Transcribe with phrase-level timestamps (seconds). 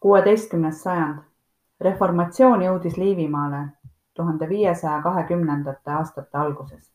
[0.00, 1.18] kuueteistkümnes sajand
[1.80, 3.62] Reformatsioon jõudis Liivimaale
[4.14, 6.92] tuhande viiesaja kahekümnendate aastate alguses.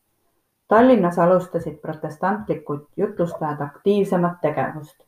[0.68, 5.06] Tallinnas alustasid protestantlikud jutlustajad aktiivsemat tegevust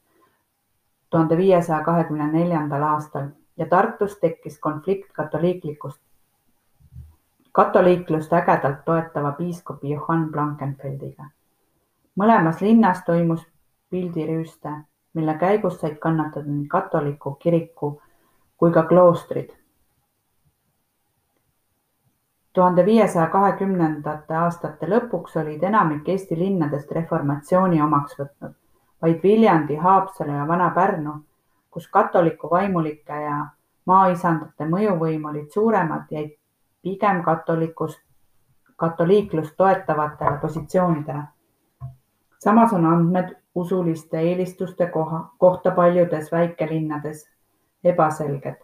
[1.10, 6.00] tuhande viiesaja kahekümne neljandal aastal ja Tartus tekkis konflikt katoliiklikust,
[7.52, 11.24] katoliiklust ägedalt toetava piiskopi Johann Blankenfeldiga.
[12.20, 13.46] mõlemas linnas toimus
[13.90, 14.70] pildirüüste,
[15.18, 17.90] mille käigus said kannatada nii katoliku kiriku
[18.56, 19.50] kui ka kloostrid.
[22.52, 28.54] tuhande viiesaja kahekümnendate aastate lõpuks olid enamik Eesti linnadest reformatsiooni omaks võtnud,
[29.02, 31.12] vaid Viljandi, Haapsalu ja Vana-Pärnu,
[31.70, 33.36] kus katoliku vaimulike ja
[33.86, 36.34] maaisandate mõjuvõim olid suuremad, jäid
[36.82, 38.00] pigem katolikust,
[38.76, 41.22] katoliiklust toetavatele positsioonidele.
[42.38, 44.90] samas on andmed usuliste eelistuste
[45.38, 47.28] kohta paljudes väikelinnades
[47.84, 48.56] ebaselged.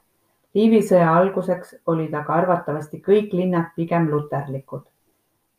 [0.55, 4.85] Liivi sõja alguseks olid aga arvatavasti kõik linnad pigem luterlikud.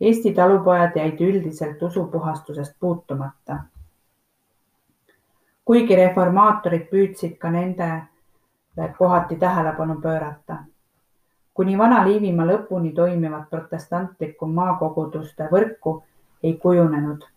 [0.01, 3.57] Eesti talupojad jäid üldiselt usupuhastusest puutumata.
[5.65, 10.57] kuigi reformaatorid püüdsid ka nendele kohati tähelepanu pöörata.
[11.53, 16.03] kuni Vana-Liivimaa lõpuni toimivat protestantlikku maakoguduste võrku
[16.43, 17.34] ei kujunenud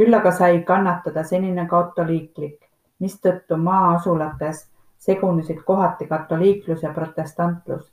[0.00, 2.62] küll aga sai kannatada senine katoliiklik,
[3.04, 4.62] mistõttu maa-asulates
[4.98, 7.90] segunesid kohati katoliiklus ja protestantlus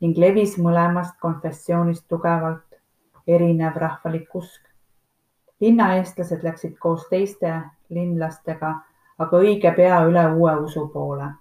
[0.00, 2.78] ning levis mõlemast konfessioonist tugevalt
[3.26, 4.62] erinev rahvalik usk.
[5.60, 7.50] linnaeestlased läksid koos teiste
[7.90, 8.74] linlastega
[9.18, 11.32] aga õige pea üle uue usu poole.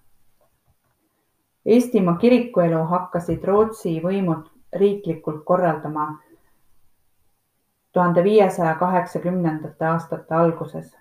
[1.65, 6.07] Eestimaa kirikuelu hakkasid Rootsi võimud riiklikult korraldama
[7.97, 10.97] tuhande viiesaja kaheksakümnendate aastate alguses.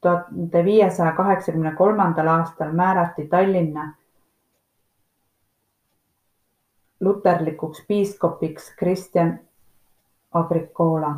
[0.00, 3.94] tuhande viiesaja kaheksakümne kolmandal aastal määrati Tallinna
[7.00, 9.40] luterlikuks piiskopiks Kristjan
[10.32, 11.14] Agricola.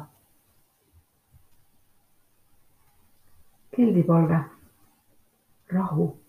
[3.76, 4.40] keldipalve,
[5.72, 6.20] rahu,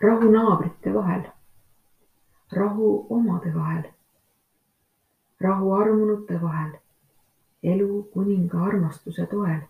[0.00, 1.22] rahu naabrite vahel,
[2.52, 3.82] rahu omade vahel.
[5.42, 6.81] Rahu armunute vahel,
[7.62, 9.60] elu kuninga armastuse toel.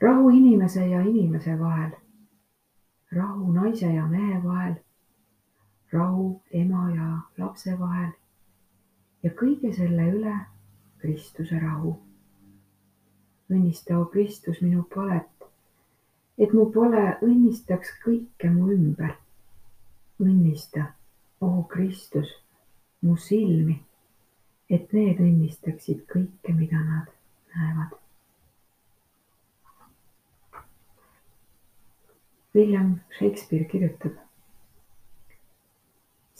[0.00, 1.90] rahu inimese ja inimese vahel,
[3.12, 4.74] rahu naise ja mehe vahel,
[5.92, 8.12] rahu ema ja lapse vahel
[9.22, 10.36] ja kõige selle üle
[10.98, 11.96] Kristuse rahu.
[13.50, 15.46] õnnista, o Kristus, minu palet,
[16.38, 19.16] et mu pole õnnistaks kõike mu ümber.
[20.20, 20.92] õnnista,
[21.40, 22.30] o Kristus,
[23.02, 23.89] mu silmi
[24.70, 27.10] et need õnnistaksid kõike, mida nad
[27.54, 27.96] näevad.
[32.54, 34.18] William Shakespeare kirjutab.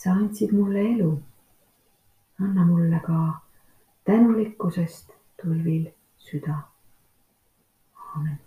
[0.01, 1.09] sa andsid mulle elu,
[2.41, 3.41] anna mulle ka
[4.03, 5.11] tänulikkusest
[5.41, 6.55] tulvil süda.
[7.95, 8.39] aamen